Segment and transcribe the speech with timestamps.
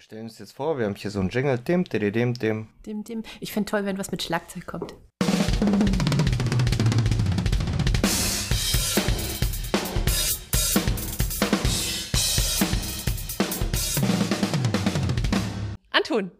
[0.00, 2.68] Wir stellen uns jetzt vor, wir haben hier so einen Jingle, dim, dim, dim, dim.
[2.86, 3.22] Dim, dim.
[3.38, 4.94] Ich finde toll, wenn was mit Schlagzeug kommt.
[15.90, 16.30] Anton,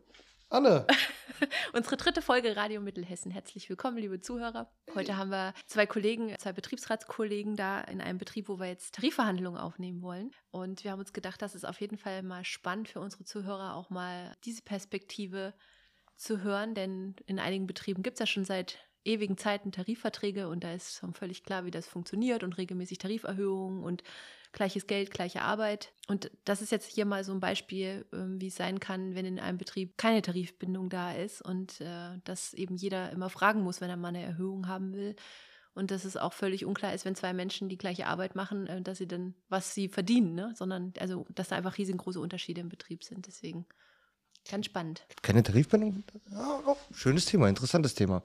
[0.48, 0.86] Anne,
[1.72, 3.30] unsere dritte Folge Radio Mittelhessen.
[3.30, 4.70] Herzlich willkommen, liebe Zuhörer.
[4.94, 9.60] Heute haben wir zwei Kollegen, zwei Betriebsratskollegen da in einem Betrieb, wo wir jetzt Tarifverhandlungen
[9.60, 10.32] aufnehmen wollen.
[10.50, 13.74] Und wir haben uns gedacht, das ist auf jeden Fall mal spannend für unsere Zuhörer,
[13.76, 15.54] auch mal diese Perspektive
[16.16, 20.62] zu hören, denn in einigen Betrieben gibt es ja schon seit ewigen Zeiten Tarifverträge und
[20.62, 24.02] da ist schon völlig klar, wie das funktioniert und regelmäßig Tariferhöhungen und
[24.52, 25.92] gleiches Geld, gleiche Arbeit.
[26.08, 29.24] Und das ist jetzt hier mal so ein Beispiel, ähm, wie es sein kann, wenn
[29.24, 33.80] in einem Betrieb keine Tarifbindung da ist und äh, dass eben jeder immer fragen muss,
[33.80, 35.16] wenn er mal eine Erhöhung haben will.
[35.72, 38.82] Und dass es auch völlig unklar ist, wenn zwei Menschen die gleiche Arbeit machen, äh,
[38.82, 40.52] dass sie dann, was sie verdienen, ne?
[40.56, 43.26] sondern also, dass da einfach riesengroße Unterschiede im Betrieb sind.
[43.26, 43.66] Deswegen
[44.50, 45.04] ganz spannend.
[45.22, 46.02] keine Tarifbindung?
[46.30, 48.22] Ja, oh, schönes Thema, interessantes Thema.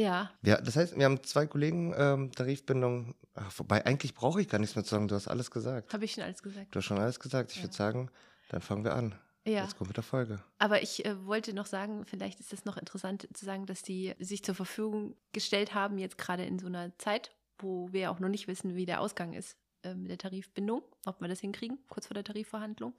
[0.00, 3.14] Ja, Ja, das heißt, wir haben zwei Kollegen, ähm, Tarifbindung.
[3.34, 5.92] Ach, wobei, eigentlich brauche ich gar nichts mehr zu sagen, du hast alles gesagt.
[5.92, 6.74] habe ich schon alles gesagt.
[6.74, 7.50] Du hast schon alles gesagt.
[7.52, 7.64] Ich Ja.
[7.64, 8.10] würde sagen,
[8.48, 9.14] dann fangen wir an.
[9.46, 9.62] Ja.
[9.62, 10.42] Jetzt kommt mit der Folge.
[10.58, 14.14] Aber ich äh, wollte noch sagen, vielleicht ist es noch interessant zu sagen, dass die
[14.18, 18.28] sich zur Verfügung gestellt haben, jetzt gerade in so einer Zeit, wo wir auch noch
[18.28, 22.06] nicht wissen, wie der Ausgang ist äh, mit der Tarifbindung, ob wir das hinkriegen, kurz
[22.06, 22.92] vor der Tarifverhandlung.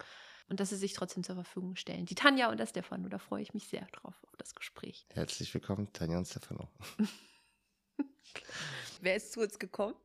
[0.49, 2.05] Und dass sie sich trotzdem zur Verfügung stellen.
[2.05, 5.05] Die Tanja und der Stefan, da freue ich mich sehr drauf, auf das Gespräch.
[5.13, 6.69] Herzlich willkommen, Tanja und Stefano.
[9.01, 9.95] Wer ist zu uns gekommen?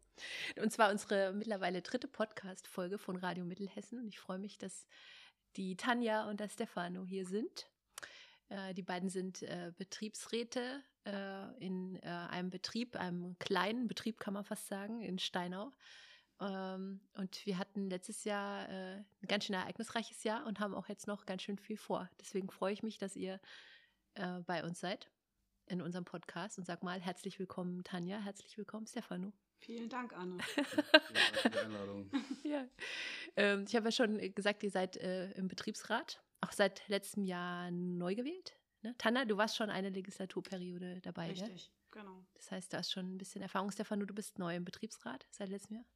[0.61, 3.99] Und zwar unsere mittlerweile dritte Podcast-Folge von Radio Mittelhessen.
[3.99, 4.87] Und ich freue mich, dass
[5.57, 7.69] die Tanja und der Stefano hier sind.
[8.49, 14.45] Äh, die beiden sind äh, Betriebsräte äh, in einem Betrieb, einem kleinen Betrieb, kann man
[14.45, 15.73] fast sagen, in Steinau.
[16.41, 20.89] Ähm, und wir hatten letztes Jahr äh, ein ganz schön ereignisreiches Jahr und haben auch
[20.89, 22.11] jetzt noch ganz schön viel vor.
[22.21, 23.41] Deswegen freue ich mich, dass ihr
[24.15, 25.11] äh, bei uns seid
[25.67, 29.33] in unserem Podcast und sag mal herzlich willkommen, Tanja, herzlich willkommen, Stefano.
[29.59, 30.39] Vielen Dank, Anne.
[30.43, 32.11] für die Einladung.
[32.45, 32.69] Ja.
[33.37, 37.71] Ähm, ich habe ja schon gesagt, ihr seid äh, im Betriebsrat, auch seit letztem Jahr
[37.71, 38.57] neu gewählt.
[38.83, 38.95] Ne?
[38.99, 41.33] Tanja, du warst schon eine Legislaturperiode dabei, ne?
[41.33, 42.25] Richtig, genau.
[42.35, 45.49] Das heißt, du hast schon ein bisschen Erfahrung, Stefano, du bist neu im Betriebsrat seit
[45.49, 45.87] letztem Jahr.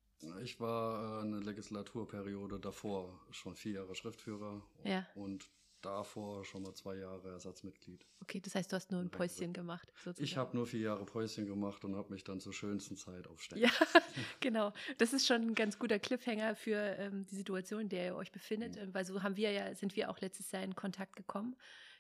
[0.43, 5.07] Ich war äh, eine Legislaturperiode davor schon vier Jahre Schriftführer Ja.
[5.15, 5.49] und
[5.81, 8.05] davor schon mal zwei Jahre Ersatzmitglied.
[8.21, 9.09] Okay, das heißt, du hast nur ein.
[9.11, 9.91] Päuschen gemacht.
[9.97, 10.23] Sozusagen.
[10.25, 13.63] Ich habe nur vier Jahre Päuschen gemacht und habe mich dann zur schönsten Zeit aufstellen.
[13.63, 13.71] Ja,
[14.41, 14.75] genau.
[14.99, 18.31] Das ist schon ein ganz guter Cliffhanger für ähm, die Situation, in der ihr euch
[18.31, 18.91] befindet, Mhm.
[18.91, 21.57] äh, weil so haben wir ja, sind wir auch letztes Jahr in Kontakt gekommen.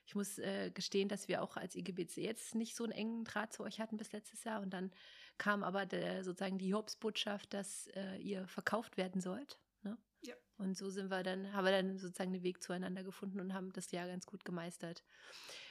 [0.06, 3.52] Ich muss äh, gestehen, dass wir auch als IGBC jetzt nicht so einen engen Draht
[3.54, 4.92] zu euch hatten bis letztes Jahr und dann
[5.40, 9.58] kam aber der, sozusagen die Jobsbotschaft, dass äh, ihr verkauft werden sollt.
[9.82, 9.96] Ne?
[10.20, 10.34] Ja.
[10.58, 13.72] Und so sind wir dann, haben wir dann sozusagen den Weg zueinander gefunden und haben
[13.72, 15.02] das Jahr ganz gut gemeistert.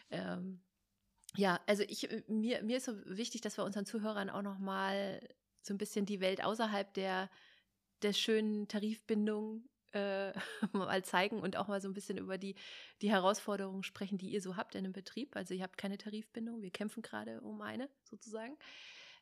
[0.10, 0.60] Ähm,
[1.36, 5.22] ja, also ich, äh, mir, mir ist so wichtig, dass wir unseren Zuhörern auch nochmal
[5.62, 7.30] so ein bisschen die Welt außerhalb der,
[8.02, 10.34] der schönen Tarifbindung äh,
[10.74, 12.56] mal zeigen und auch mal so ein bisschen über die,
[13.04, 15.36] die Herausforderungen sprechen, die ihr so habt in einem Betrieb.
[15.36, 18.58] Also ihr habt keine Tarifbindung, wir kämpfen gerade um eine sozusagen.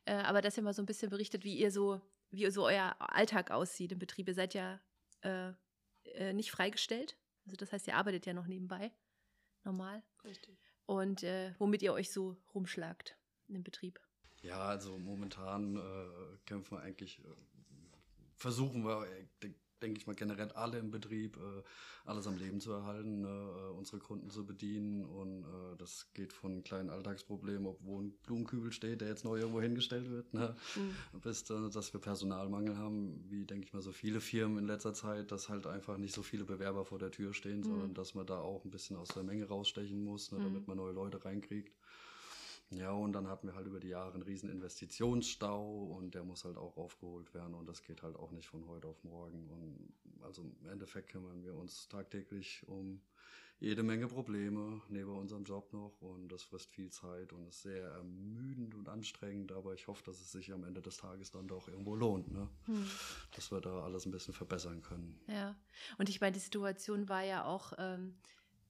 [0.07, 2.01] Äh, aber dass ihr mal so ein bisschen berichtet, wie ihr so,
[2.31, 4.29] wie so euer Alltag aussieht im Betrieb.
[4.29, 4.79] Ihr seid ja
[5.22, 5.51] äh,
[6.13, 7.18] äh, nicht freigestellt.
[7.45, 8.91] Also das heißt, ihr arbeitet ja noch nebenbei,
[9.66, 10.01] normal.
[10.23, 10.57] Richtig.
[10.85, 13.17] Und äh, womit ihr euch so rumschlagt
[13.50, 14.00] im Betrieb.
[14.41, 17.23] Ja, also momentan äh, kämpfen wir eigentlich, äh,
[18.38, 19.06] versuchen wir,
[19.41, 21.63] äh, denke ich mal, generell alle im Betrieb, äh,
[22.05, 25.05] alles am Leben zu erhalten, ne, äh, unsere Kunden zu bedienen.
[25.05, 29.37] Und äh, das geht von kleinen Alltagsproblemen, ob wo ein Blumenkübel steht, der jetzt neu
[29.37, 30.55] irgendwo hingestellt wird, ne,
[31.21, 34.93] bis dann, dass wir Personalmangel haben, wie denke ich mal so viele Firmen in letzter
[34.93, 38.25] Zeit, dass halt einfach nicht so viele Bewerber vor der Tür stehen, sondern dass man
[38.25, 41.73] da auch ein bisschen aus der Menge rausstechen muss, ne, damit man neue Leute reinkriegt.
[42.72, 46.44] Ja, und dann hatten wir halt über die Jahre einen riesen Investitionsstau und der muss
[46.44, 49.50] halt auch aufgeholt werden und das geht halt auch nicht von heute auf morgen.
[49.50, 53.01] Und also im Endeffekt kümmern wir uns tagtäglich um
[53.59, 57.87] jede Menge Probleme neben unserem Job noch und das frisst viel Zeit und ist sehr
[57.87, 61.67] ermüdend und anstrengend, aber ich hoffe, dass es sich am Ende des Tages dann doch
[61.67, 62.47] irgendwo lohnt, ne?
[63.35, 65.19] dass wir da alles ein bisschen verbessern können.
[65.28, 65.55] Ja,
[65.97, 68.16] und ich meine, die Situation war ja auch ähm,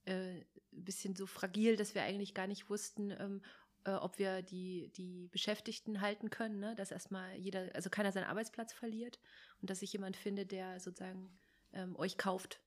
[0.06, 0.40] äh,
[0.72, 3.42] ein bisschen so fragil, dass wir eigentlich gar nicht wussten, ähm,
[3.84, 6.74] äh, ob wir die, die Beschäftigten halten können, ne?
[6.74, 9.18] dass erstmal jeder, also keiner seinen Arbeitsplatz verliert
[9.60, 11.38] und dass sich jemand findet, der sozusagen
[11.72, 12.60] ähm, euch kauft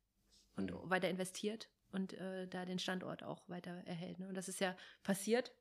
[0.55, 0.89] und Mhm.
[0.89, 4.19] weiter investiert und äh, da den Standort auch weiter erhält.
[4.19, 4.27] Ne?
[4.27, 5.53] Und das ist ja passiert,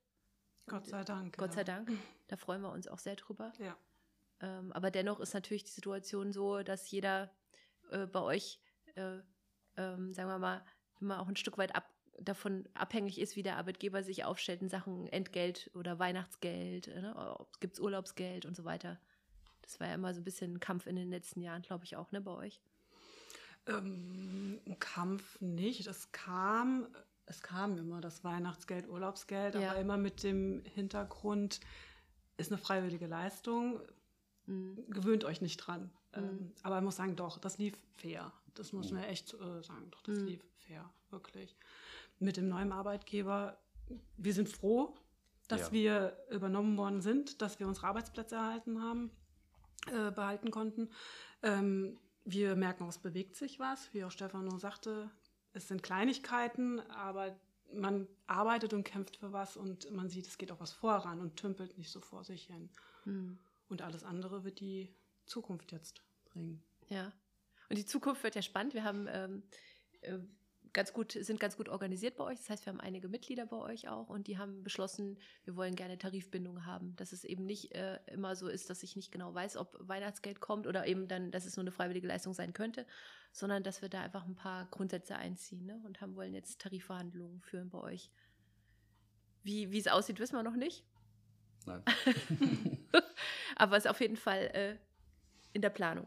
[0.66, 1.36] Gott sei Dank.
[1.36, 1.54] Gott ja.
[1.54, 1.90] sei Dank.
[2.28, 3.52] Da freuen wir uns auch sehr drüber.
[3.58, 3.76] Ja.
[4.40, 7.34] Ähm, aber dennoch ist natürlich die Situation so, dass jeder
[7.90, 8.60] äh, bei euch,
[8.94, 9.18] äh,
[9.76, 10.64] ähm, sagen wir mal,
[11.00, 14.68] immer auch ein Stück weit ab, davon abhängig ist, wie der Arbeitgeber sich aufstellt in
[14.68, 17.36] Sachen Entgelt oder Weihnachtsgeld, ne?
[17.60, 18.98] gibt es Urlaubsgeld und so weiter.
[19.62, 21.96] Das war ja immer so ein bisschen ein Kampf in den letzten Jahren, glaube ich
[21.96, 22.60] auch, ne, bei euch.
[23.66, 25.86] Ähm, ein Kampf nicht.
[25.86, 26.88] Es kam,
[27.26, 29.70] es kam immer das Weihnachtsgeld, Urlaubsgeld, Ja.
[29.70, 31.60] aber immer mit dem Hintergrund,
[32.36, 33.80] ist eine freiwillige Leistung,
[34.46, 34.84] Mhm.
[34.88, 35.90] gewöhnt euch nicht dran.
[36.16, 36.18] Mhm.
[36.22, 38.32] Ähm, aber ich muss sagen, doch, das lief fair.
[38.54, 38.96] Das muss Mhm.
[38.96, 39.90] man echt äh, sagen.
[39.90, 40.26] Doch, das Mhm.
[40.26, 41.54] lief fair, wirklich.
[42.20, 43.58] Mit dem neuen Arbeitgeber,
[44.16, 44.94] wir sind froh,
[45.48, 45.72] dass Ja.
[45.72, 49.10] wir übernommen worden sind, dass wir unsere Arbeitsplätze erhalten haben,
[49.88, 50.90] äh, behalten konnten.
[51.42, 55.10] Ähm, wir merken, es bewegt sich was, wie auch Stefano sagte.
[55.52, 57.36] Es sind Kleinigkeiten, aber
[57.72, 61.36] man arbeitet und kämpft für was und man sieht, es geht auch was voran und
[61.36, 62.68] tümpelt nicht so vor sich hin.
[63.04, 63.38] Mhm.
[63.68, 64.94] Und alles andere wird die
[65.26, 66.62] Zukunft jetzt bringen.
[66.88, 67.12] Ja.
[67.68, 68.74] Und die Zukunft wird ja spannend.
[68.74, 69.42] Wir haben ähm,
[70.02, 70.18] äh,
[70.72, 72.38] ganz gut, sind ganz gut organisiert bei euch.
[72.38, 75.74] Das heißt, wir haben einige Mitglieder bei euch auch und die haben beschlossen, wir wollen
[75.74, 76.94] gerne Tarifbindung haben.
[76.96, 80.40] Dass es eben nicht äh, immer so ist, dass ich nicht genau weiß, ob Weihnachtsgeld
[80.40, 82.86] kommt oder eben dann, dass es nur eine freiwillige Leistung sein könnte,
[83.32, 85.80] sondern dass wir da einfach ein paar Grundsätze einziehen ne?
[85.84, 88.10] und haben wollen jetzt Tarifverhandlungen führen bei euch.
[89.42, 90.84] Wie, wie es aussieht, wissen wir noch nicht.
[91.66, 91.82] Nein.
[93.56, 94.76] Aber es ist auf jeden Fall äh,
[95.52, 96.06] in der Planung.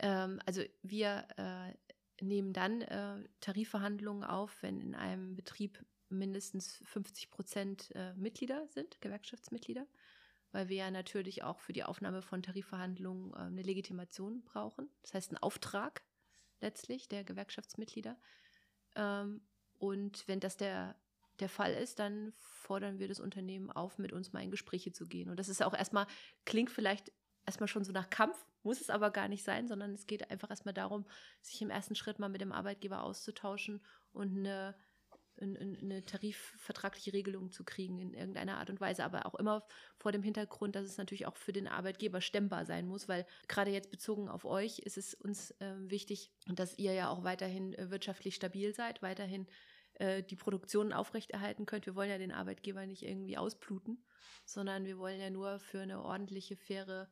[0.00, 1.74] Ähm, also wir äh,
[2.22, 9.00] nehmen dann äh, Tarifverhandlungen auf, wenn in einem Betrieb mindestens 50 Prozent äh, Mitglieder sind,
[9.00, 9.86] Gewerkschaftsmitglieder,
[10.52, 14.88] weil wir ja natürlich auch für die Aufnahme von Tarifverhandlungen äh, eine Legitimation brauchen.
[15.02, 16.02] Das heißt, einen Auftrag
[16.60, 18.16] letztlich der Gewerkschaftsmitglieder.
[18.94, 19.42] Ähm,
[19.78, 20.96] und wenn das der,
[21.40, 25.06] der Fall ist, dann fordern wir das Unternehmen auf, mit uns mal in Gespräche zu
[25.06, 25.28] gehen.
[25.28, 26.06] Und das ist auch erstmal,
[26.44, 27.10] klingt vielleicht
[27.46, 30.50] erstmal schon so nach Kampf, muss es aber gar nicht sein, sondern es geht einfach
[30.50, 31.06] erstmal darum,
[31.40, 33.80] sich im ersten Schritt mal mit dem Arbeitgeber auszutauschen
[34.12, 34.74] und eine,
[35.40, 39.66] eine, eine tarifvertragliche Regelung zu kriegen in irgendeiner Art und Weise, aber auch immer
[39.96, 43.70] vor dem Hintergrund, dass es natürlich auch für den Arbeitgeber stemmbar sein muss, weil gerade
[43.70, 47.90] jetzt bezogen auf euch ist es uns äh, wichtig, dass ihr ja auch weiterhin äh,
[47.90, 49.46] wirtschaftlich stabil seid, weiterhin
[49.94, 51.86] äh, die Produktion aufrechterhalten könnt.
[51.86, 54.02] Wir wollen ja den Arbeitgeber nicht irgendwie ausbluten,
[54.44, 57.08] sondern wir wollen ja nur für eine ordentliche, faire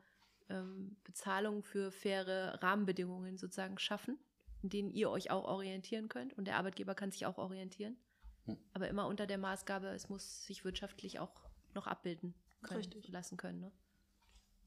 [0.50, 4.18] ähm, Bezahlung, für faire Rahmenbedingungen sozusagen schaffen,
[4.62, 7.96] in denen ihr euch auch orientieren könnt und der Arbeitgeber kann sich auch orientieren.
[8.44, 8.58] Hm.
[8.72, 13.08] Aber immer unter der Maßgabe, es muss sich wirtschaftlich auch noch abbilden können, Richtig.
[13.08, 13.60] lassen können.
[13.60, 13.72] Ne?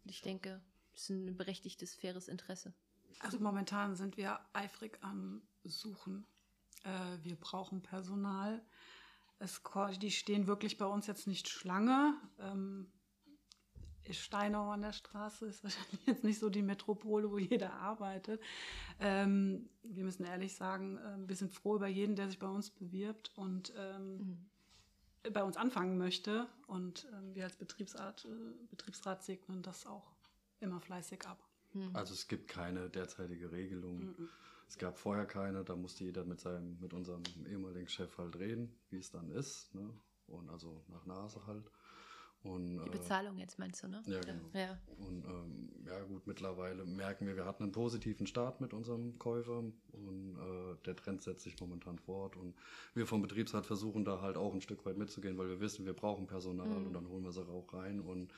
[0.03, 2.74] Und ich denke, das ist ein berechtigtes, faires Interesse.
[3.19, 6.25] Also momentan sind wir eifrig am Suchen.
[6.83, 8.62] Äh, wir brauchen Personal.
[9.39, 9.62] Es,
[10.00, 12.15] die stehen wirklich bei uns jetzt nicht Schlange.
[12.39, 12.91] Ähm,
[14.11, 18.41] Steinau an der Straße ist wahrscheinlich jetzt nicht so die Metropole, wo jeder arbeitet.
[19.00, 22.69] Ähm, wir müssen ehrlich sagen, äh, wir sind froh über jeden, der sich bei uns
[22.69, 25.33] bewirbt und ähm, Mhm.
[25.33, 26.47] bei uns anfangen möchte.
[26.67, 30.11] Und ähm, wir als Betriebsrat, äh, Betriebsrat segnen das auch
[30.59, 31.41] immer fleißig ab.
[31.73, 31.91] Mhm.
[31.94, 34.00] Also es gibt keine derzeitige Regelung.
[34.00, 34.29] Mhm.
[34.67, 38.75] Es gab vorher keine, da musste jeder mit seinem, mit unserem ehemaligen Chef halt reden,
[38.89, 39.73] wie es dann ist.
[39.75, 39.89] Ne?
[40.27, 41.69] Und also nach Nase halt.
[42.44, 44.01] Und, Die äh, Bezahlung jetzt meinst du, ne?
[44.06, 44.42] Ja, genau.
[44.54, 44.78] Ja.
[44.98, 49.60] Und ähm, ja gut, mittlerweile merken wir, wir hatten einen positiven Start mit unserem Käufer
[49.60, 52.54] und äh, der Trend setzt sich momentan fort und
[52.95, 55.94] wir vom Betriebsrat versuchen da halt auch ein Stück weit mitzugehen, weil wir wissen, wir
[55.94, 56.88] brauchen Personal Mhm.
[56.88, 58.34] und dann holen wir sie auch rein und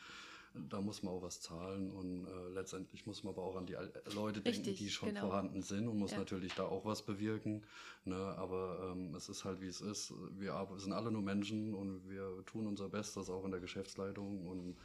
[0.69, 3.75] da muss man auch was zahlen und äh, letztendlich muss man aber auch an die
[4.13, 5.27] Leute denken, Richtig, die schon genau.
[5.27, 6.19] vorhanden sind und muss Ja.
[6.19, 7.63] natürlich da auch was bewirken.
[8.05, 8.15] Ne?
[8.15, 10.13] Aber ähm, es ist halt wie es ist.
[10.37, 14.77] Wir sind alle nur Menschen und wir tun unser Bestes auch in der Geschäftsleitung und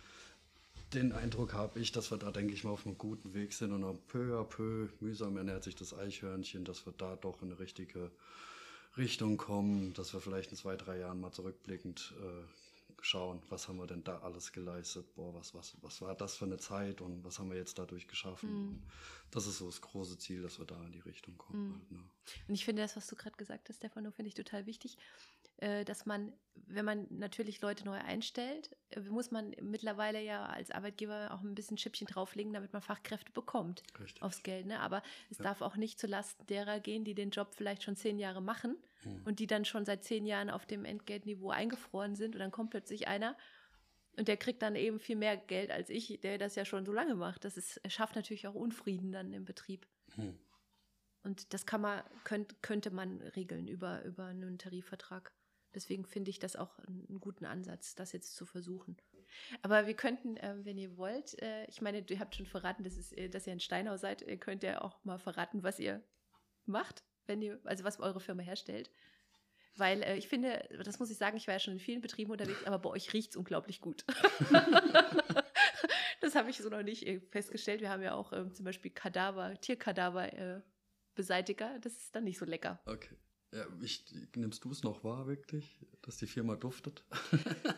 [0.94, 3.72] den Eindruck habe ich, dass wir da, denke ich mal, auf einem guten Weg sind
[3.72, 7.50] und dann peu à peu, mühsam ernährt sich das Eichhörnchen, dass wir da doch in
[7.50, 8.10] eine richtige
[8.96, 12.44] Richtung kommen, dass wir vielleicht in zwei, drei Jahren mal zurückblickend äh,
[13.04, 16.44] schauen, was haben wir denn da alles geleistet, boah, was, was, was war das für
[16.44, 18.50] eine Zeit und was haben wir jetzt dadurch geschaffen.
[18.50, 18.82] Mhm.
[19.30, 21.68] Das ist so das große Ziel, dass wir da in die Richtung kommen.
[21.68, 21.74] Mhm.
[21.74, 22.10] Halt, ne?
[22.48, 24.96] Und ich finde das, was du gerade gesagt hast, Stefano, finde ich total wichtig,
[25.58, 30.70] äh, dass man, wenn man natürlich Leute neu einstellt, äh, muss man mittlerweile ja als
[30.70, 34.22] Arbeitgeber auch ein bisschen Schippchen drauflegen, damit man Fachkräfte bekommt Richtig.
[34.22, 34.66] aufs Geld.
[34.66, 34.80] Ne?
[34.80, 35.44] Aber es Ja.
[35.44, 39.22] darf auch nicht zulasten derer gehen, die den Job vielleicht schon zehn Jahre machen Mhm.
[39.24, 42.70] und die dann schon seit zehn Jahren auf dem Entgeltniveau eingefroren sind und dann kommt
[42.70, 43.36] plötzlich einer
[44.16, 46.92] und der kriegt dann eben viel mehr Geld als ich, der das ja schon so
[46.92, 47.44] lange macht.
[47.44, 49.86] Das ist, schafft natürlich auch Unfrieden dann im Betrieb.
[50.14, 50.38] Hm.
[51.22, 55.32] Und das kann man, könnt, könnte man regeln über, über einen Tarifvertrag.
[55.74, 58.96] Deswegen finde ich das auch einen, einen guten Ansatz, das jetzt zu versuchen.
[59.62, 62.96] Aber wir könnten, äh, wenn ihr wollt, äh, ich meine, ihr habt schon verraten, dass,
[62.96, 66.02] es, äh, dass ihr in Steinau seid, ihr könnt ja auch mal verraten, was ihr
[66.66, 68.90] macht, wenn ihr, also was eure Firma herstellt.
[69.76, 72.32] Weil äh, ich finde, das muss ich sagen, ich war ja schon in vielen Betrieben
[72.32, 74.04] unterwegs, aber bei euch riecht es unglaublich gut.
[76.20, 77.80] das habe ich so noch nicht äh, festgestellt.
[77.80, 81.76] Wir haben ja auch ähm, zum Beispiel Kadaver, Tierkadaver-Beseitiger.
[81.76, 82.78] Äh, das ist dann nicht so lecker.
[82.84, 83.16] Okay.
[83.52, 84.04] Ja, ich,
[84.36, 87.02] nimmst du es noch wahr, wirklich, dass die Firma duftet?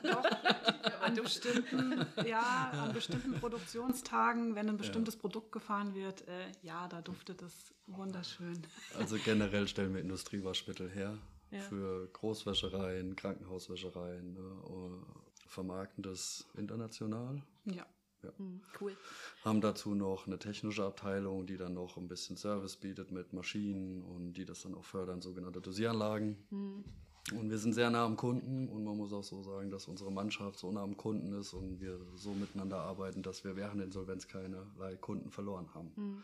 [0.02, 0.24] Doch,
[1.00, 5.20] an bestimmten, ja, an bestimmten Produktionstagen, wenn ein bestimmtes ja.
[5.20, 8.66] Produkt gefahren wird, äh, ja, da duftet es wunderschön.
[8.98, 11.16] Also generell stellen wir Industriewaschmittel her
[11.50, 11.60] ja.
[11.60, 15.02] für Großwäschereien, Krankenhauswäschereien, ne,
[15.46, 17.42] vermarkten das international.
[17.64, 17.86] Ja.
[18.22, 18.30] Ja.
[18.36, 18.96] Hm, cool.
[19.44, 24.02] Haben dazu noch eine technische Abteilung, die dann noch ein bisschen Service bietet mit Maschinen
[24.02, 26.36] und die das dann auch fördern, sogenannte Dosieranlagen.
[26.50, 26.84] Mhm.
[27.30, 30.10] Und wir sind sehr nah am Kunden und man muss auch so sagen, dass unsere
[30.10, 33.86] Mannschaft so nah am Kunden ist und wir so miteinander arbeiten, dass wir während der
[33.86, 35.92] Insolvenz keinerlei Kunden verloren haben.
[35.94, 36.22] Mhm.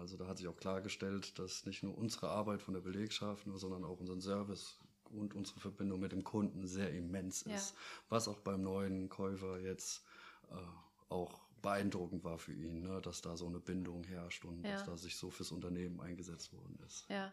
[0.00, 3.84] Also da hat sich auch klargestellt, dass nicht nur unsere Arbeit von der Belegschaft, sondern
[3.84, 4.78] auch unseren Service
[5.10, 7.70] und unsere Verbindung mit dem Kunden sehr immens ist.
[7.70, 7.76] Ja.
[8.08, 10.04] Was auch beim neuen Käufer jetzt
[10.50, 10.56] äh,
[11.08, 14.72] auch beeindruckend war für ihn, ne, dass da so eine Bindung herrscht und ja.
[14.72, 17.08] dass da sich so fürs Unternehmen eingesetzt worden ist.
[17.08, 17.32] Ja.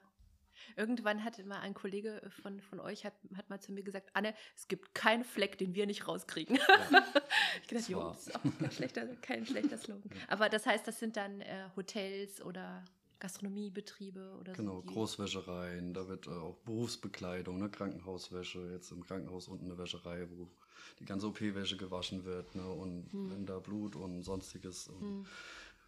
[0.76, 4.34] Irgendwann hat mal ein Kollege von, von euch hat, hat mal zu mir gesagt, Anne,
[4.56, 6.56] es gibt keinen Fleck, den wir nicht rauskriegen.
[6.56, 7.04] Ja.
[7.62, 10.12] ich dachte, jo, das ist auch kein schlechter, kein schlechter Slogan.
[10.28, 12.86] Aber das heißt, das sind dann äh, Hotels oder
[13.24, 14.82] Gastronomiebetriebe oder genau, so.
[14.82, 20.28] Genau, Großwäschereien, da wird äh, auch Berufsbekleidung, ne, Krankenhauswäsche, jetzt im Krankenhaus unten eine Wäscherei,
[20.30, 20.52] wo
[21.00, 23.32] die ganze OP-Wäsche gewaschen wird ne, und hm.
[23.32, 24.90] wenn da Blut und sonstiges.
[24.90, 25.26] Und hm.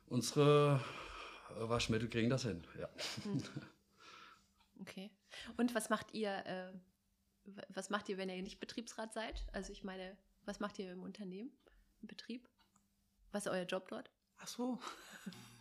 [0.05, 0.79] Unsere
[1.49, 2.87] äh, Waschmittel kriegen das hin, ja.
[3.23, 3.43] Hm.
[4.79, 5.11] Okay.
[5.57, 6.71] Und was macht ihr, äh,
[7.67, 9.45] was macht ihr, wenn ihr nicht Betriebsrat seid?
[9.51, 11.51] Also ich meine, was macht ihr im Unternehmen,
[12.01, 12.49] im Betrieb?
[13.31, 14.09] Was ist euer Job dort?
[14.37, 14.79] Ach so.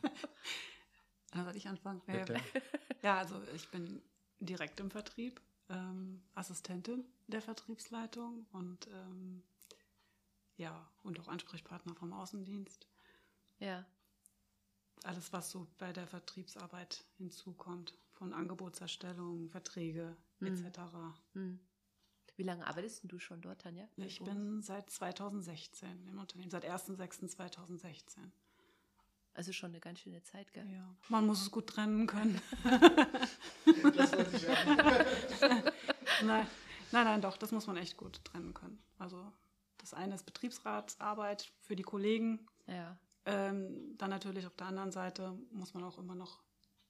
[1.35, 2.01] Dann soll ich anfangen.
[2.07, 2.25] Ja,
[3.03, 4.01] ja, also ich bin
[4.39, 9.43] direkt im Vertrieb, ähm, Assistentin der Vertriebsleitung und ähm,
[10.57, 12.87] ja, und auch Ansprechpartner vom Außendienst.
[13.59, 13.85] Ja.
[15.03, 20.47] Alles, was so bei der Vertriebsarbeit hinzukommt, von Angebotserstellung, Verträge mhm.
[20.47, 20.81] etc.
[21.35, 21.61] Mhm.
[22.37, 23.89] Wie lange arbeitest du schon dort, Tanja?
[23.97, 28.31] Ich bin seit 2016 im Unternehmen, seit 1.6.2016.
[29.35, 30.69] Also schon eine ganz schöne Zeit, gell?
[30.71, 30.95] Ja.
[31.09, 32.41] Man muss es gut trennen können.
[33.97, 34.47] das wollte ich
[36.23, 36.47] nein,
[36.93, 38.81] nein, nein, doch, das muss man echt gut trennen können.
[38.97, 39.33] Also
[39.79, 42.47] das eine ist Betriebsratsarbeit für die Kollegen.
[42.69, 42.97] Ja.
[43.27, 46.41] Ähm, dann natürlich auf der anderen Seite muss man auch immer noch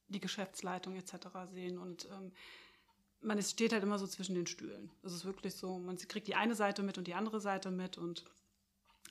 [0.08, 1.14] die Geschäftsleitung etc.
[1.50, 2.32] sehen und ähm,
[3.20, 4.90] man ist, steht halt immer so zwischen den Stühlen.
[5.02, 7.96] Es ist wirklich so, man kriegt die eine Seite mit und die andere Seite mit
[7.96, 8.24] und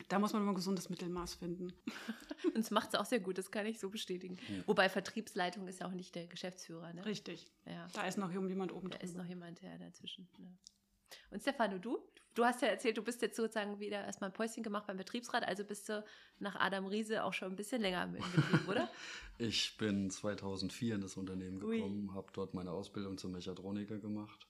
[0.09, 1.73] da muss man immer ein gesundes Mittelmaß finden.
[2.53, 4.37] Und es macht es auch sehr gut, das kann ich so bestätigen.
[4.49, 4.63] Ja.
[4.67, 6.93] Wobei Vertriebsleitung ist ja auch nicht der Geschäftsführer.
[6.93, 7.05] Ne?
[7.05, 7.47] Richtig.
[7.65, 7.87] Ja.
[7.93, 9.03] Da ist noch jemand oben Da drüber.
[9.03, 10.27] ist noch jemand ja, dazwischen.
[10.37, 10.57] Ne?
[11.31, 11.99] Und Stefano, du?
[12.33, 15.47] Du hast ja erzählt, du bist jetzt sozusagen wieder erstmal ein Päuschen gemacht beim Betriebsrat,
[15.47, 16.03] also bist du
[16.39, 18.89] nach Adam Riese auch schon ein bisschen länger im Betrieb, oder?
[19.37, 24.47] ich bin 2004 in das Unternehmen gekommen, habe dort meine Ausbildung zum Mechatroniker gemacht.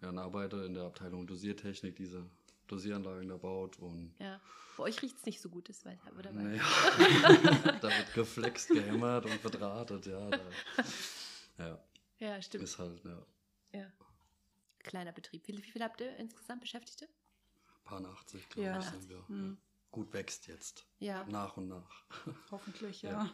[0.00, 2.24] Ja, und arbeite in der Abteilung Dosiertechnik, diese
[2.70, 3.78] Dosieranlagen da baut.
[3.78, 4.40] Und ja.
[4.76, 6.32] Bei euch riecht es nicht so gut, ist weil, oder?
[6.32, 6.62] Naja.
[7.80, 10.30] da wird geflext, gehämmert und verdrahtet, ja.
[11.58, 11.84] Ja.
[12.18, 12.64] Ja, stimmt.
[12.64, 13.26] Ist halt, ja.
[13.72, 13.86] Ja.
[14.78, 15.46] Kleiner Betrieb.
[15.48, 17.06] Wie, wie viel habt ihr insgesamt Beschäftigte?
[17.06, 18.78] Ein paar 80, glaube ja.
[18.78, 19.24] ich, sind wir.
[19.28, 19.58] Mhm.
[19.90, 20.86] Gut wächst jetzt.
[20.98, 21.24] Ja.
[21.24, 22.04] Nach und nach.
[22.50, 23.28] Hoffentlich, ja.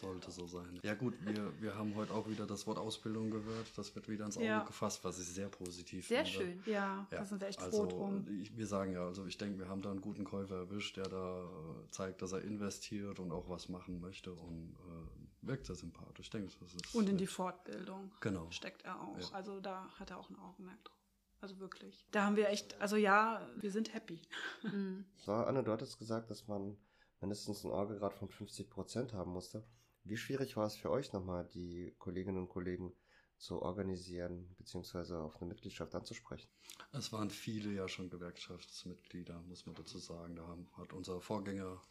[0.00, 0.78] Sollte so sein.
[0.82, 3.66] Ja gut, wir, wir haben heute auch wieder das Wort Ausbildung gehört.
[3.76, 4.62] Das wird wieder ins Auge ja.
[4.62, 6.38] gefasst, was ich sehr positiv sehr finde.
[6.38, 6.62] Sehr schön.
[6.66, 8.26] Ja, ja, da sind wir echt also, froh drum.
[8.40, 11.08] Ich, wir sagen ja, also ich denke, wir haben da einen guten Käufer erwischt, der
[11.08, 15.76] da äh, zeigt, dass er investiert und auch was machen möchte und äh, wirkt sehr
[15.76, 16.26] sympathisch.
[16.26, 18.50] Ich denke, das ist und in die Fortbildung genau.
[18.50, 19.18] steckt er auch.
[19.18, 19.28] Ja.
[19.32, 20.96] Also da hat er auch ein Augenmerk drauf.
[21.40, 22.06] Also wirklich.
[22.10, 24.20] Da haben wir echt, also ja, wir sind happy.
[24.62, 25.04] Mhm.
[25.24, 26.76] So, Anne, du hattest gesagt, dass man
[27.20, 29.62] mindestens einen Orgelgrad von 50 Prozent haben musste.
[30.08, 32.92] Wie schwierig war es für euch nochmal, die Kolleginnen und Kollegen
[33.38, 36.48] zu organisieren, beziehungsweise auf eine Mitgliedschaft anzusprechen?
[36.92, 40.36] Es waren viele ja schon Gewerkschaftsmitglieder, muss man dazu sagen.
[40.36, 41.82] Da haben, hat unser Vorgänger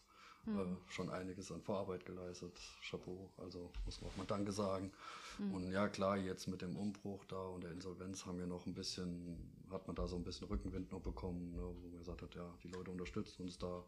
[0.46, 0.60] mhm.
[0.60, 2.58] äh, schon einiges an Vorarbeit geleistet.
[2.90, 4.94] Chapeau, also muss man auch mal Danke sagen.
[5.38, 5.54] Mhm.
[5.54, 8.74] Und ja, klar, jetzt mit dem Umbruch da und der Insolvenz haben wir noch ein
[8.74, 12.34] bisschen, hat man da so ein bisschen Rückenwind noch bekommen, ne, wo man gesagt hat,
[12.34, 13.84] ja, die Leute unterstützen uns da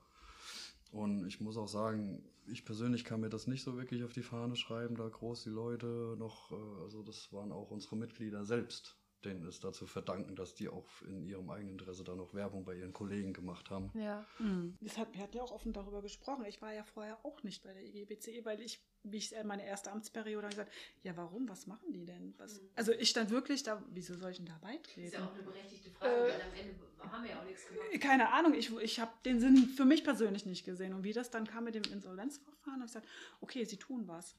[0.91, 4.23] und ich muss auch sagen, ich persönlich kann mir das nicht so wirklich auf die
[4.23, 8.97] Fahne schreiben, da groß die Leute noch, äh, also das waren auch unsere Mitglieder selbst,
[9.27, 12.63] denen ist da zu verdanken, dass die auch in ihrem eigenen Interesse da noch Werbung
[12.65, 13.91] bei ihren Kollegen gemacht haben.
[13.93, 14.25] Ja.
[14.39, 14.77] Mhm.
[14.81, 16.45] Das hat, wir hatten ja auch offen darüber gesprochen.
[16.45, 19.91] Ich war ja vorher auch nicht bei der IGBCE, weil ich, wie ich meine erste
[19.91, 20.71] Amtsperiode habe gesagt,
[21.03, 22.33] ja warum, was machen die denn?
[22.37, 22.61] Was?
[22.61, 22.69] Mhm.
[22.75, 25.07] Also ich stand wirklich da, wieso soll ich denn da Das beitreten?
[25.07, 26.75] ist ja auch eine berechtigte Frage, Äh, weil am Ende
[27.11, 28.01] haben wir ja auch nichts gemacht.
[28.01, 30.93] Keine Ahnung, ich, ich habe den Sinn für mich persönlich nicht gesehen.
[30.93, 33.07] Und wie das dann kam mit dem Insolvenzverfahren, habe ich gesagt,
[33.41, 34.35] okay, sie tun was.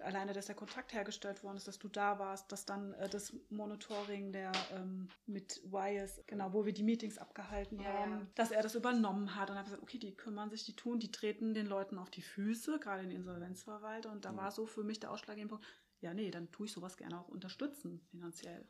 [0.00, 3.32] Alleine, dass der Kontakt hergestellt worden ist, dass du da warst, dass dann äh, das
[3.50, 8.26] Monitoring der ähm, mit Wires, genau, wo wir die Meetings abgehalten Ja, haben, ja.
[8.34, 9.50] dass er das übernommen hat.
[9.50, 12.22] Und habe gesagt, okay, die kümmern sich, die tun, die treten den Leuten auf die
[12.22, 14.10] Füße, gerade den Insolvenzverwalter.
[14.10, 14.36] Und da Mhm.
[14.38, 15.66] war so für mich der ausschlaggebende Punkt,
[16.00, 18.66] ja, nee, dann tue ich sowas gerne auch unterstützen, finanziell.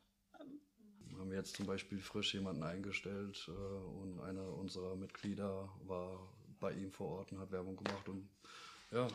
[1.19, 6.19] haben wir jetzt zum Beispiel frisch jemanden eingestellt äh, und einer unserer Mitglieder war
[6.59, 8.29] bei ihm vor Ort und hat Werbung gemacht und
[8.91, 9.09] ja.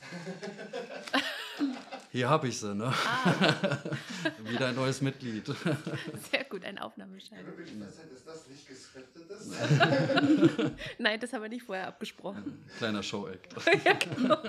[2.10, 2.86] Hier habe ich sie, ne?
[2.86, 3.78] Ah,
[4.44, 5.46] Wieder ein neues Mitglied.
[6.30, 7.44] sehr gut, ein Aufnahmeschein.
[7.46, 9.50] Ist das nicht geskriptetes?
[10.98, 12.64] Nein, das haben wir nicht vorher abgesprochen.
[12.78, 13.54] Kleiner Show-Act.
[13.84, 14.42] ja, genau.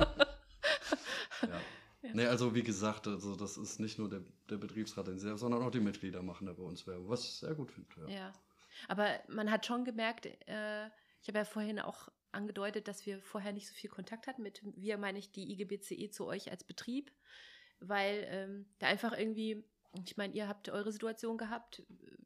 [1.42, 1.62] Ja.
[2.14, 5.62] Nee, also wie gesagt, also das ist nicht nur der, der Betriebsrat, den sie, sondern
[5.62, 7.90] auch die Mitglieder machen da bei uns Werbung, was ich sehr gut finde.
[8.08, 8.20] Ja.
[8.20, 8.34] Ja,
[8.88, 10.90] aber man hat schon gemerkt, äh,
[11.22, 14.62] ich habe ja vorhin auch angedeutet, dass wir vorher nicht so viel Kontakt hatten mit,
[14.76, 17.12] wir meine ich, die IGBCE zu euch als Betrieb,
[17.80, 19.64] weil ähm, da einfach irgendwie,
[20.06, 21.84] ich meine, ihr habt eure Situation gehabt,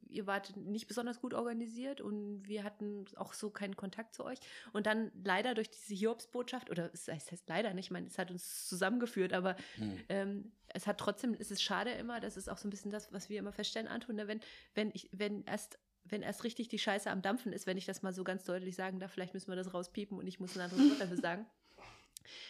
[0.09, 4.39] ihr wart nicht besonders gut organisiert und wir hatten auch so keinen Kontakt zu euch.
[4.73, 8.17] Und dann leider durch diese Hiobsbotschaft, oder es heißt, heißt leider nicht, ich meine, es
[8.17, 9.99] hat uns zusammengeführt, aber Hm.
[10.09, 13.11] ähm, es hat trotzdem, es ist schade immer, das ist auch so ein bisschen das,
[13.13, 14.41] was wir immer feststellen, Anton, ne, wenn,
[14.75, 18.01] wenn ich, wenn erst, wenn erst richtig die Scheiße am Dampfen ist, wenn ich das
[18.01, 20.61] mal so ganz deutlich sagen darf, vielleicht müssen wir das rauspiepen und ich muss ein
[20.61, 21.45] anderes Wort dafür sagen.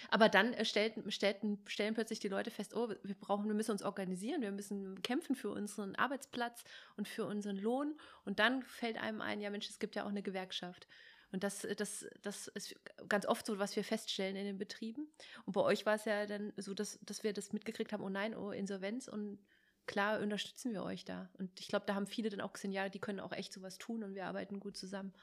[0.09, 3.71] Aber dann äh, stellten, stellten, stellen plötzlich die Leute fest, oh, wir brauchen, wir müssen
[3.71, 6.63] uns organisieren, wir müssen kämpfen für unseren Arbeitsplatz
[6.97, 7.95] und für unseren Lohn.
[8.25, 10.87] Und dann fällt einem ein, ja Mensch, es gibt ja auch eine Gewerkschaft.
[11.31, 12.75] Und das, das, das ist
[13.09, 15.07] ganz oft so, was wir feststellen in den Betrieben.
[15.45, 18.09] Und bei euch war es ja dann so, dass, dass wir das mitgekriegt haben, oh
[18.09, 19.07] nein, oh Insolvenz.
[19.07, 19.39] Und
[19.85, 21.29] klar unterstützen wir euch da.
[21.37, 23.77] Und ich glaube, da haben viele dann auch gesehen, ja, die können auch echt sowas
[23.77, 25.13] tun und wir arbeiten gut zusammen.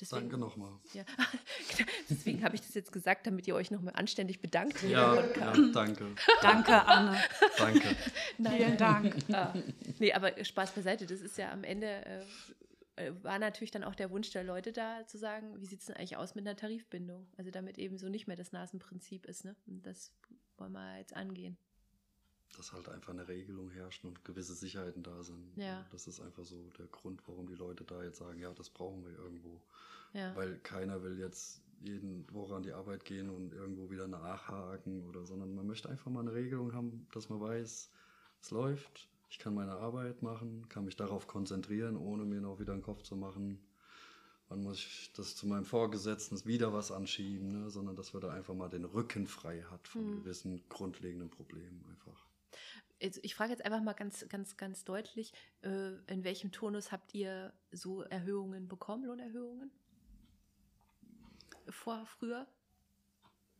[0.00, 0.72] Deswegen, Danke nochmal.
[0.92, 1.04] Ja.
[2.10, 4.82] Deswegen habe ich das jetzt gesagt, damit ihr euch nochmal anständig bedankt.
[4.82, 6.08] Ja, ja, danke,
[6.42, 7.16] Danke, Anne.
[7.56, 7.96] danke.
[8.38, 8.76] Nein, Vielen.
[8.76, 9.16] Dank.
[9.32, 9.54] Ah.
[10.00, 11.06] Nee, aber Spaß beiseite.
[11.06, 12.24] Das ist ja am Ende, äh,
[12.96, 15.86] äh, war natürlich dann auch der Wunsch der Leute da, zu sagen, wie sieht es
[15.86, 17.28] denn eigentlich aus mit einer Tarifbindung?
[17.36, 19.44] Also damit eben so nicht mehr das Nasenprinzip ist.
[19.44, 19.54] Ne?
[19.66, 20.12] Und das
[20.56, 21.56] wollen wir jetzt angehen.
[22.56, 25.56] Dass halt einfach eine Regelung herrscht und gewisse Sicherheiten da sind.
[25.56, 25.84] Ja.
[25.90, 29.04] Das ist einfach so der Grund, warum die Leute da jetzt sagen, ja, das brauchen
[29.04, 29.60] wir irgendwo.
[30.12, 30.34] Ja.
[30.36, 35.26] Weil keiner will jetzt jeden Woche an die Arbeit gehen und irgendwo wieder nachhaken oder,
[35.26, 37.90] sondern man möchte einfach mal eine Regelung haben, dass man weiß,
[38.40, 42.72] es läuft, ich kann meine Arbeit machen, kann mich darauf konzentrieren, ohne mir noch wieder
[42.72, 43.58] einen Kopf zu machen.
[44.48, 47.70] Wann muss ich das zu meinem Vorgesetzten wieder was anschieben, ne?
[47.70, 50.16] sondern dass wir da einfach mal den Rücken frei hat von Hm.
[50.22, 52.24] gewissen grundlegenden Problemen einfach.
[53.04, 57.14] Also ich frage jetzt einfach mal ganz, ganz, ganz deutlich, äh, in welchem Tonus habt
[57.14, 59.70] ihr so Erhöhungen bekommen, Lohnerhöhungen?
[61.68, 62.46] Vor, früher?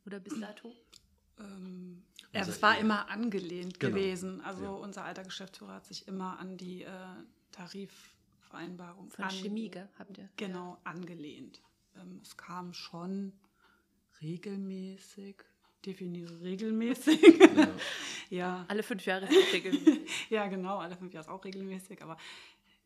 [0.07, 0.75] Oder bis dato?
[1.39, 3.97] Ähm, ja, Also das war immer angelehnt Genau.
[3.97, 4.41] gewesen.
[4.41, 4.71] Also Ja.
[4.71, 6.91] unser alter Geschäftsführer hat sich immer an die äh,
[7.53, 10.29] Tarifvereinbarung Von an- Chemie, gell, habt ihr?
[10.37, 11.63] Genau, angelehnt.
[11.97, 13.33] Ähm, es kam schon
[14.23, 15.43] regelmäßig,
[15.87, 17.21] definiere regelmäßig.
[17.23, 17.69] Ja.
[18.31, 20.07] ja, Alle fünf Jahre ist die Regel.
[20.31, 22.17] ja, genau, alle fünf Jahre ist auch regelmäßig, aber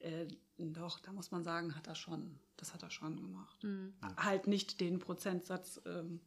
[0.00, 0.26] äh,
[0.58, 3.62] doch, da muss man sagen, hat er schon, das hat er schon gemacht.
[3.64, 3.94] Mhm.
[4.16, 6.20] Halt nicht den Prozentsatz, ähm,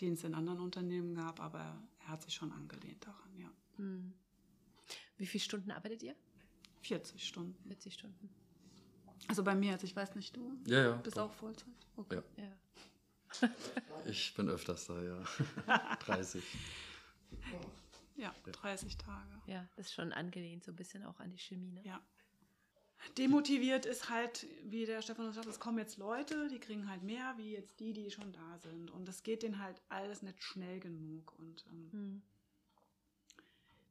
[0.00, 1.60] den es in anderen Unternehmen gab, aber
[2.00, 3.50] er hat sich schon angelehnt daran, ja.
[3.78, 4.12] Mhm.
[5.18, 6.14] Wie viele Stunden arbeitet ihr?
[6.82, 7.56] 40 Stunden.
[7.68, 8.28] 40 Stunden.
[9.28, 10.92] Also bei mir jetzt, ich weiß nicht, du Ja, ja.
[10.96, 11.30] bist doch.
[11.30, 11.66] auch Vollzeit?
[11.96, 12.20] Okay.
[12.36, 12.44] Ja.
[12.44, 12.52] Ja.
[14.06, 15.22] Ich bin öfters da, ja.
[16.00, 16.42] 30.
[18.16, 19.42] Ja, 30 Tage.
[19.46, 21.82] Ja, ist schon angelehnt, so ein bisschen auch an die Chemie, ne?
[21.84, 22.00] Ja.
[23.18, 27.34] Demotiviert ist halt, wie der Stefan sagt, es kommen jetzt Leute, die kriegen halt mehr,
[27.36, 28.90] wie jetzt die, die schon da sind.
[28.90, 31.38] Und das geht denen halt alles nicht schnell genug.
[31.38, 32.22] Und ähm, Mhm.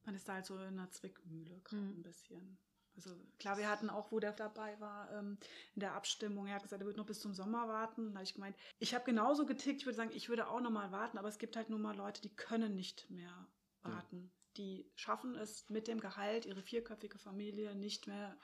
[0.06, 2.00] man ist da halt so in einer Zwickmühle gerade Mhm.
[2.00, 2.58] ein bisschen.
[2.96, 5.38] Also klar, wir hatten auch, wo der dabei war, ähm,
[5.76, 8.12] in der Abstimmung, er hat gesagt, er wird noch bis zum Sommer warten.
[8.12, 10.72] Da habe ich gemeint, ich habe genauso getickt, ich würde sagen, ich würde auch noch
[10.72, 13.48] mal warten, aber es gibt halt nun mal Leute, die können nicht mehr
[13.82, 14.32] warten.
[14.58, 18.38] Die schaffen es mit dem Gehalt, ihre vierköpfige Familie nicht mehr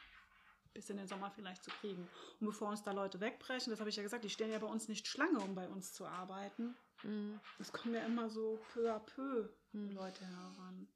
[0.73, 2.07] bis in den Sommer vielleicht zu kriegen.
[2.39, 4.67] Und bevor uns da Leute wegbrechen, das habe ich ja gesagt, die stehen ja bei
[4.67, 6.75] uns nicht Schlange, um bei uns zu arbeiten.
[7.03, 7.39] Mhm.
[7.59, 9.91] Es kommen ja immer so peu à peu Mhm.
[9.91, 10.87] Leute heran.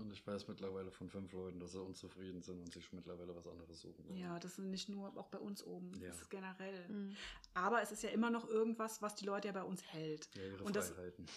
[0.00, 3.46] Und ich weiß mittlerweile von fünf Leuten, dass sie unzufrieden sind und sich mittlerweile was
[3.46, 4.06] anderes suchen.
[4.08, 4.18] wollen.
[4.18, 6.08] Ja, das sind nicht nur auch bei uns oben, Ja.
[6.08, 6.88] das ist generell.
[6.88, 7.16] Mhm.
[7.54, 10.28] Aber es ist ja immer noch irgendwas, was die Leute ja bei uns hält.
[10.34, 11.26] Ja, ihre Und Freiheiten.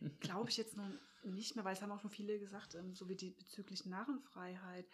[0.20, 0.88] Glaube ich jetzt noch
[1.24, 4.86] nicht mehr, weil es haben auch schon viele gesagt, ähm, so wie die bezüglich Narrenfreiheit.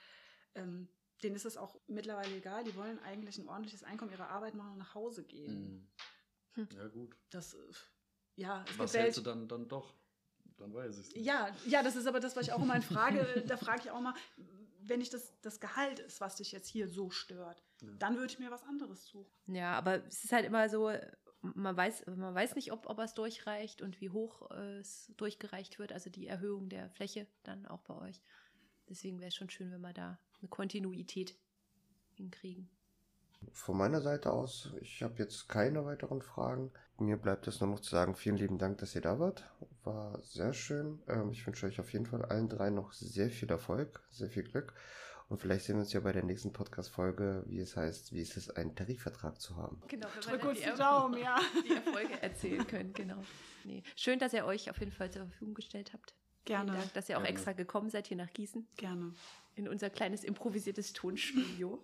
[0.55, 0.88] Ähm,
[1.22, 2.64] denen ist es auch mittlerweile egal.
[2.64, 5.88] Die wollen eigentlich ein ordentliches Einkommen, ihre Arbeit machen und nach Hause gehen.
[6.57, 6.68] Mhm.
[6.77, 7.16] Ja, gut.
[7.31, 7.59] Das, äh,
[8.37, 9.94] ja, es Was hältst du dann, dann doch?
[10.62, 11.27] Dann weiß ich es nicht.
[11.27, 13.90] Ja, ja, das ist aber das, was ich auch immer in Frage, da frage ich
[13.90, 14.14] auch mal,
[14.85, 17.88] wenn ich das, das Gehalt ist, was dich jetzt hier so stört, Ja.
[17.98, 19.31] dann würde ich mir was anderes suchen.
[19.55, 20.90] Ja, aber es ist halt immer so,
[21.40, 25.79] man weiß, man weiß nicht, ob, ob es durchreicht und wie hoch äh, es durchgereicht
[25.81, 28.22] wird, also die Erhöhung der Fläche dann auch bei euch.
[28.88, 31.37] Deswegen wäre es schon schön, wenn wir da eine Kontinuität
[32.14, 32.70] hinkriegen.
[33.52, 36.70] Von meiner Seite aus, ich habe jetzt keine weiteren Fragen.
[36.98, 39.50] Mir bleibt es nur noch zu sagen, vielen lieben Dank, dass ihr da wart.
[39.85, 41.02] War sehr schön.
[41.09, 44.44] Ähm, ich wünsche euch auf jeden Fall allen drei noch sehr viel Erfolg, sehr viel
[44.44, 44.74] Glück.
[45.28, 48.37] Und vielleicht sehen wir uns ja bei der nächsten Podcast-Folge, wie es heißt, wie es
[48.37, 49.81] ist, einen Tarifvertrag zu haben.
[49.88, 51.40] Genau, wenn Drück uns die Daumen, ja.
[51.66, 53.22] die Erfolge erzählen können, genau.
[53.64, 53.83] Nee.
[53.96, 56.14] Schön, dass ihr euch auf jeden Fall zur Verfügung gestellt habt.
[56.44, 57.35] Gerne, Vielen Dank, dass ihr auch Gerne.
[57.35, 59.14] extra gekommen seid hier nach Gießen gerne.
[59.55, 61.78] in unser kleines improvisiertes Tonstudio.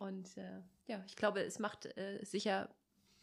[0.00, 2.74] Und äh, ja, ich glaube, es macht äh, sicher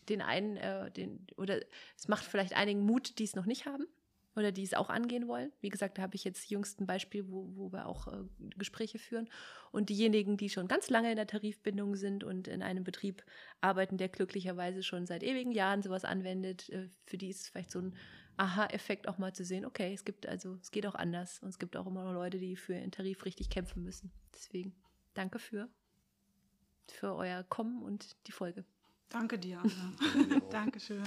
[0.09, 1.59] den einen, äh, den, oder
[1.97, 3.87] es macht vielleicht einigen Mut, die es noch nicht haben
[4.35, 5.51] oder die es auch angehen wollen.
[5.59, 8.23] Wie gesagt, da habe ich jetzt jüngst ein Beispiel, wo, wo wir auch äh,
[8.57, 9.27] Gespräche führen.
[9.71, 13.25] Und diejenigen, die schon ganz lange in der Tarifbindung sind und in einem Betrieb
[13.59, 17.71] arbeiten, der glücklicherweise schon seit ewigen Jahren sowas anwendet, äh, für die ist es vielleicht
[17.71, 17.95] so ein
[18.37, 21.57] Aha-Effekt auch mal zu sehen, okay, es gibt also, es geht auch anders und es
[21.57, 24.11] gibt auch immer noch Leute, die für ihren Tarif richtig kämpfen müssen.
[24.35, 24.75] Deswegen
[25.15, 25.67] danke für,
[26.91, 28.63] für euer Kommen und die Folge.
[29.09, 30.39] Danke dir, Anna.
[30.51, 31.03] Dankeschön.